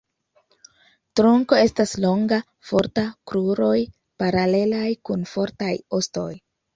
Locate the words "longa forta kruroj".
2.05-3.75